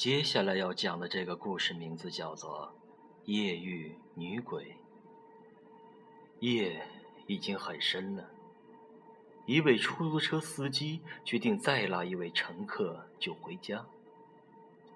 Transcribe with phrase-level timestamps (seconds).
[0.00, 2.72] 接下来要讲的这个故事名字叫做
[3.30, 4.64] 《夜遇女鬼》。
[6.38, 6.80] 夜
[7.26, 8.30] 已经很深了，
[9.44, 13.84] 一位出租车司机决定再拉一位乘客就回家。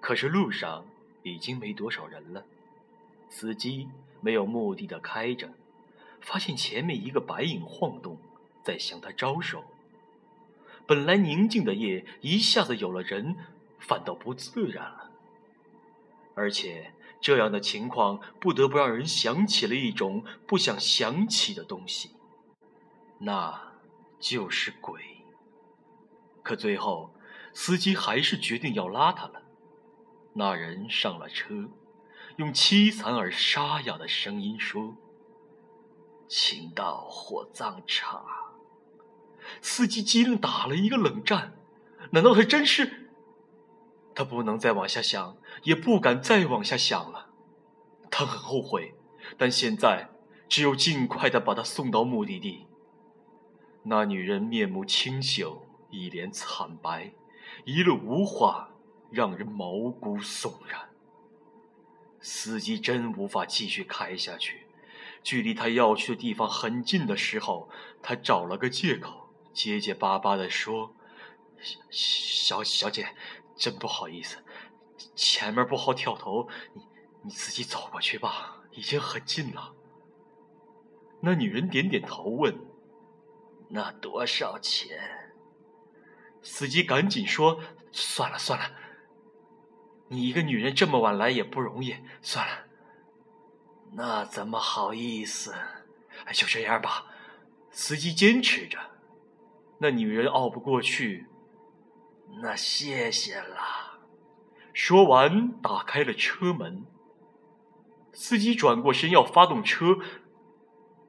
[0.01, 0.83] 可是路上
[1.21, 2.43] 已经没多少人了，
[3.29, 3.87] 司机
[4.21, 5.53] 没有目的的开着，
[6.19, 8.17] 发现前面一个白影晃动，
[8.63, 9.65] 在向他招手。
[10.87, 13.35] 本来宁静的夜一下子有了人。
[13.87, 15.11] 反倒不自然了，
[16.33, 22.15] 而且这样的情况不得不让人想起了一种不想想起的东西，
[23.19, 23.73] 那
[24.19, 25.01] 就是鬼。
[26.41, 27.13] 可最后，
[27.53, 29.43] 司机还是决定要拉他了。
[30.33, 31.69] 那人上了车，
[32.37, 34.95] 用凄惨而沙哑的声音说
[36.27, 38.25] ：“请到火葬场。”
[39.61, 41.53] 司机机灵打了一个冷战，
[42.11, 43.04] 难道他真是？
[44.15, 47.29] 他不能再往下想，也不敢再往下想了。
[48.09, 48.95] 他很后悔，
[49.37, 50.09] 但现在
[50.47, 52.65] 只有尽快的把他送到目的地。
[53.83, 57.11] 那女人面目清秀，一脸惨白，
[57.65, 58.69] 一路无话，
[59.11, 60.89] 让人毛骨悚然。
[62.21, 64.65] 司机真无法继续开下去。
[65.21, 67.69] 距离他要去的地方很近的时候，
[68.01, 70.95] 他找了个借口，结结巴巴地说
[71.89, 73.09] ：“小小姐。”
[73.55, 74.37] 真不好意思，
[75.15, 76.81] 前面不好挑头，你
[77.23, 79.73] 你自己走过去吧，已经很近了。
[81.21, 82.55] 那女人点点头，问
[83.69, 84.99] ：“那多少钱？”
[86.43, 87.59] 司机赶紧说
[87.91, 88.71] ：“算了算了，
[90.09, 92.65] 你一个女人这么晚来也不容易，算了。”
[93.93, 95.55] 那怎么好意思？
[96.33, 97.05] 就这样吧。
[97.71, 98.77] 司机坚持着，
[99.79, 101.25] 那女人拗不过去。
[102.41, 103.99] 那谢谢了。
[104.73, 106.85] 说完，打开了车门。
[108.11, 109.99] 司机转过身要发动车，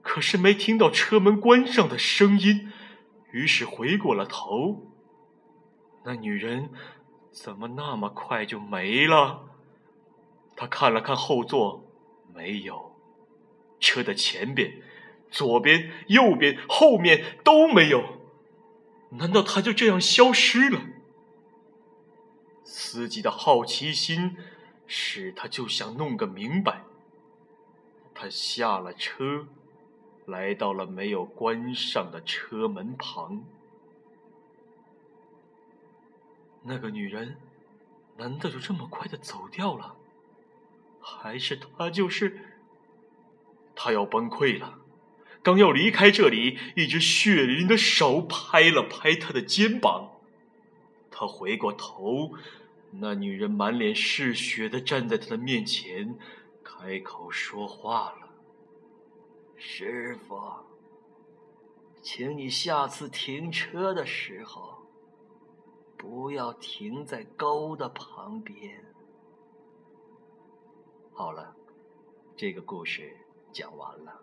[0.03, 2.73] 可是没听到车门关上的声音，
[3.31, 4.93] 于是回过了头。
[6.05, 6.71] 那女人
[7.33, 9.49] 怎么那么快就没了？
[10.57, 11.85] 他看了看后座，
[12.33, 12.97] 没有。
[13.79, 14.81] 车的前边、
[15.31, 18.21] 左边、右边、后面都没有。
[19.11, 20.81] 难道他就这样消失了？
[22.67, 24.37] 司机的好奇心
[24.89, 26.83] 使他就想弄个明白。
[28.13, 29.47] 他下了车，
[30.27, 33.45] 来到了没有关上的车门旁。
[36.65, 37.37] 那个女人，
[38.17, 39.95] 难道就这么快的走掉了？
[41.01, 42.41] 还是她就是？
[43.77, 44.81] 他要崩溃了。
[45.45, 50.16] 刚要离开这里，一只血淋淋的手拍了拍他的肩膀。
[51.19, 52.31] 他回过头，
[52.91, 56.15] 那女人满脸是血的站在他的面前，
[56.63, 58.29] 开口说话了
[59.57, 60.39] ：“师傅，
[62.03, 64.83] 请你下次停车的时候，
[65.97, 68.85] 不要停在沟的旁边。”
[71.15, 71.57] 好了，
[72.37, 73.17] 这个故事
[73.51, 74.21] 讲完了。